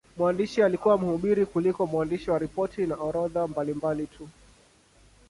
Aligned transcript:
Mwandishi 0.17 0.63
alikuwa 0.63 0.97
mhubiri 0.97 1.45
kuliko 1.45 1.85
mwandishi 1.85 2.31
wa 2.31 2.39
ripoti 2.39 2.85
na 2.85 2.95
orodha 2.95 3.47
mbalimbali 3.47 4.07
tu. 4.07 4.27